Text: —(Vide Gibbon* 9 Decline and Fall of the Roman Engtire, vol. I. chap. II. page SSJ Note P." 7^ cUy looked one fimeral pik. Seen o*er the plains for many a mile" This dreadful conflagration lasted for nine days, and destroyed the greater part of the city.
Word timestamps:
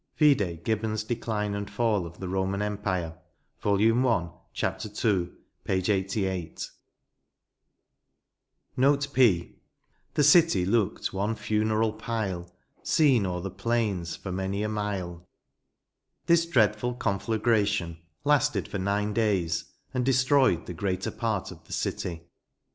—(Vide 0.19 0.63
Gibbon* 0.63 0.95
9 0.95 1.05
Decline 1.09 1.53
and 1.53 1.69
Fall 1.69 2.07
of 2.07 2.19
the 2.19 2.27
Roman 2.27 2.59
Engtire, 2.61 3.19
vol. 3.61 4.07
I. 4.09 4.31
chap. 4.51 4.81
II. 4.83 5.29
page 5.63 5.89
SSJ 5.89 6.69
Note 8.77 9.13
P." 9.13 9.59
7^ 10.15 10.47
cUy 10.65 10.67
looked 10.67 11.13
one 11.13 11.35
fimeral 11.35 11.95
pik. 11.99 12.49
Seen 12.81 13.27
o*er 13.27 13.41
the 13.41 13.51
plains 13.51 14.15
for 14.15 14.31
many 14.31 14.63
a 14.63 14.67
mile" 14.69 15.29
This 16.25 16.47
dreadful 16.47 16.95
conflagration 16.95 17.99
lasted 18.23 18.67
for 18.67 18.79
nine 18.79 19.13
days, 19.13 19.65
and 19.93 20.03
destroyed 20.03 20.65
the 20.65 20.73
greater 20.73 21.11
part 21.11 21.51
of 21.51 21.65
the 21.65 21.73
city. 21.73 22.23